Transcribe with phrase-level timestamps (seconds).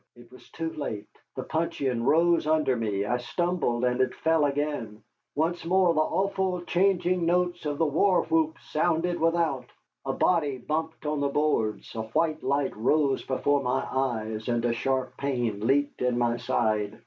[0.15, 1.05] It was too late.
[1.35, 5.03] The puncheon rose under me, I stumbled, and it fell again.
[5.35, 9.67] Once more the awful changing notes of the war whoop sounded without.
[10.07, 14.73] A body bumped on the boards, a white light rose before my eyes, and a
[14.73, 16.99] sharp pain leaped in my side.